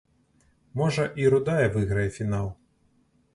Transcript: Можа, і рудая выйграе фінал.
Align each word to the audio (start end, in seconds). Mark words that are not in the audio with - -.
Можа, 0.79 1.05
і 1.23 1.29
рудая 1.33 1.67
выйграе 1.77 2.07
фінал. 2.17 2.49